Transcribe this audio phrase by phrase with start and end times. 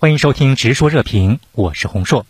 [0.00, 2.24] 欢迎收听《直说热评》，我是洪硕。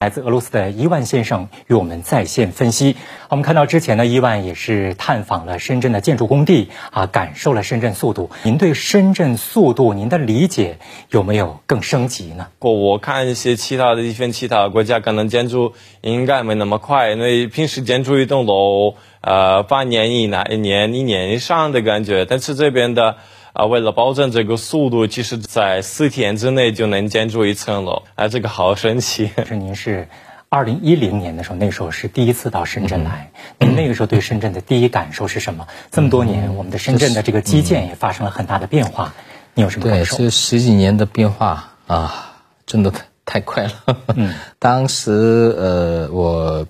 [0.00, 2.96] 来自俄罗斯的伊万先生与我们在线分析。
[3.28, 8.32] 我们看到之前呢，伊万也是探访了深圳的建筑工地啊，感受了深圳速度。
[8.42, 10.78] 您对深圳速度，您的理解
[11.10, 12.48] 有没有更升级呢？
[12.58, 23.18] 我我看一些其他的一些其他国家，可能建筑应该没那么快，因为平时建筑一栋楼，呃，半年以内、一年、一年以上的感觉，但是这边的。
[23.52, 29.30] 啊，为了保证这个速度，其实，在四天之内就能建筑一层楼，啊，这个好神奇。
[29.46, 30.08] 是您是
[30.48, 35.66] 二零一零年的时候，那时候是第一次到深圳来，您那个时候对深圳的第一感受是什么？
[35.90, 39.12] 这么多年，我们的深圳的这个基建也发生了很大的变化，
[39.54, 40.16] 你有什么感受？
[40.16, 43.98] 对，这十几年的变化啊，真的太太快了。
[44.16, 46.66] 嗯， 当时呃，我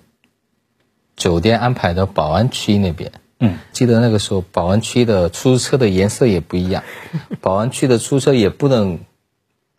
[1.15, 3.11] 酒店安排的宝安区那边。
[3.45, 6.81] 嗯，记得那个时候，宝安区的出租车的颜色也不一样，
[7.41, 8.99] 宝安区的出租车也不能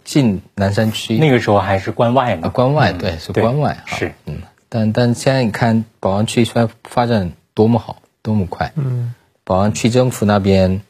[0.05, 1.17] 进南山区。
[1.17, 2.51] 那个时候还是关外嘛？
[2.51, 3.83] 关外，对，是关外。
[3.87, 4.37] 是，嗯，
[4.69, 8.71] 但但现在你看，宝安区现在发展多么好，多么快。
[8.77, 10.83] 嗯，宝安区政府那边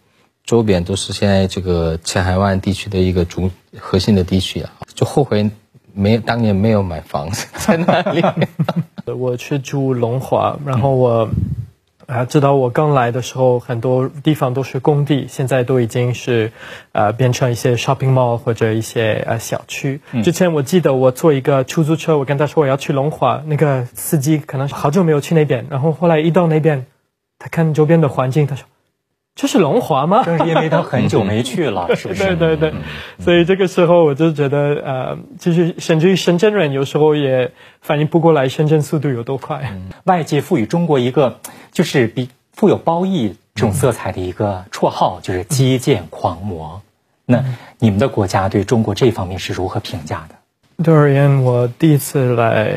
[0.45, 3.49] 周边都是现在这个前海湾地区的一个主
[3.79, 5.49] 核心的地区啊，就后悔
[5.93, 8.21] 没当年没有买房子在那里。
[9.17, 11.29] 我去住龙华，然后我。
[12.07, 16.53] 啊，知道我刚来的时候，很多地方都是工地，现在都已经是，
[16.93, 20.01] 呃，变成一些 shopping mall 或者一些呃小区。
[20.23, 26.87] 之前我记得我坐一个出租车，我跟他说我要去龙华，那个司机可能好久没有去那边，然后后来一到那边，
[27.39, 28.67] 他看周边的环境，他说。
[29.35, 30.23] 这是龙华吗？
[30.27, 32.37] 正是因为他很久没去了， 是不是？
[32.37, 32.75] 对对对，
[33.19, 39.75] 所以这个时候我就觉得，呃，其实甚至于深圳人有时候也反应不过来深圳速度有多快。
[40.05, 41.41] 外界赋予中国一个
[41.73, 46.81] 就是比富有褒义这种色彩的一个绰号，就是基建狂魔。
[47.27, 47.43] 那
[47.81, 50.85] 你们的国家对中国这方面是如何评价的？
[50.85, 52.73] 对而言，我第一次来，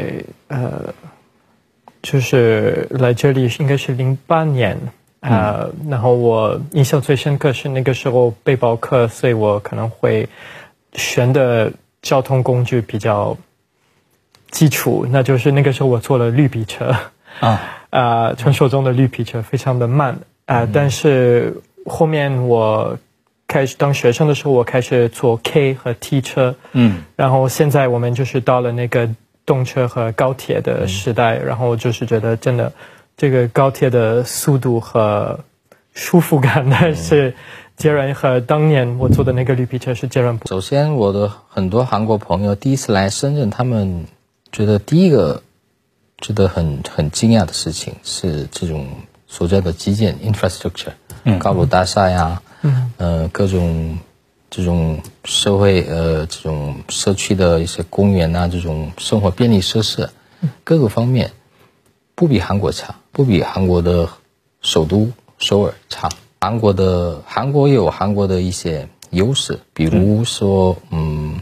[0.47, 0.93] 呃，
[2.01, 4.79] 就是来这里应该是零八年。
[5.19, 10.29] 啊，然后我印象最深刻是那个时候背包客，所以我可能会
[10.93, 13.35] 选的交通工具比较
[14.51, 16.95] 基础，那就是那个时候我坐了绿皮车。
[17.39, 17.61] 啊。
[17.89, 22.97] 啊， 传说中的绿皮车非常的慢啊，但是后面我
[23.47, 29.09] 开始当学生的时候，我开始坐 K 和 T 车，嗯，然后现在我们就是到了那个
[29.45, 32.71] 动车和高铁的时代，然后就是觉得真的。
[33.17, 35.43] 这个高铁的速度和
[35.95, 37.33] 舒服感呢， 是
[37.75, 40.47] 截然和当年我坐的那个绿皮车是截然不。
[40.47, 44.05] 首先，我的很多韩国朋友第一次来深圳，他们
[44.51, 45.41] 觉得第一个
[46.19, 48.85] 觉得很很惊讶的事情是这种
[49.25, 53.97] 所在的基建 infrastructure，嗯，高楼大厦呀，嗯，呃，各种
[54.51, 60.07] 这种社会呃这种社区的一些公园啊，这种生活便利设施，
[60.63, 61.31] 各个方面。
[62.19, 64.07] 不比韩国差，不比韩国的
[64.61, 66.07] 首都首尔差。
[66.39, 71.39] 韩国的韩国也有韩国的一些优势，比如说，嗯，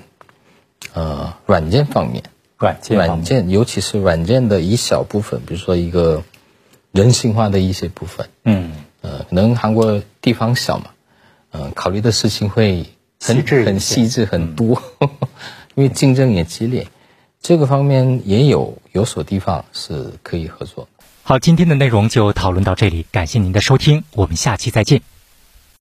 [0.94, 2.24] 呃，软件方面，
[2.58, 6.24] 软件软件，尤其是软件的一小部分，比如说一个
[6.94, 8.72] 人性化的一些部分，嗯，
[9.02, 10.86] 呃，可能韩国地方小嘛，
[11.52, 12.86] 嗯，考虑的事情会
[13.22, 14.82] 很很细致很多，
[15.76, 16.88] 因为竞争也激烈。
[17.48, 20.88] 这个方面也有有所地方是可以合作。
[21.22, 25.00] 好，今天的内容就讨论到这里，感谢您的收听，我们下期再见。